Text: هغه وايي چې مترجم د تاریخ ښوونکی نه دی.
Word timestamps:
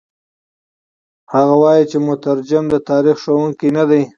هغه 1.33 1.55
وايي 1.63 1.83
چې 1.91 1.97
مترجم 2.07 2.63
د 2.69 2.75
تاریخ 2.89 3.17
ښوونکی 3.23 3.69
نه 3.77 3.83
دی. 3.89 4.01